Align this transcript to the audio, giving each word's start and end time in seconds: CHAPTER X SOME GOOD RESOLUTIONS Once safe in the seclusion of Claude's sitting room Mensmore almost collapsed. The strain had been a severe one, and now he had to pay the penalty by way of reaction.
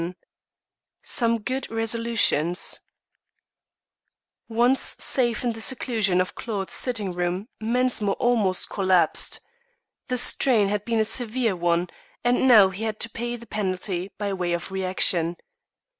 CHAPTER 0.01 0.17
X 0.99 1.09
SOME 1.11 1.39
GOOD 1.43 1.69
RESOLUTIONS 1.69 2.79
Once 4.49 4.81
safe 4.97 5.43
in 5.43 5.51
the 5.53 5.61
seclusion 5.61 6.19
of 6.19 6.33
Claude's 6.33 6.73
sitting 6.73 7.13
room 7.13 7.49
Mensmore 7.59 8.15
almost 8.15 8.67
collapsed. 8.67 9.41
The 10.07 10.17
strain 10.17 10.69
had 10.69 10.85
been 10.85 10.99
a 11.01 11.05
severe 11.05 11.55
one, 11.55 11.87
and 12.23 12.47
now 12.47 12.69
he 12.69 12.83
had 12.83 12.99
to 13.01 13.11
pay 13.11 13.35
the 13.35 13.45
penalty 13.45 14.11
by 14.17 14.33
way 14.33 14.53
of 14.53 14.71
reaction. 14.71 15.35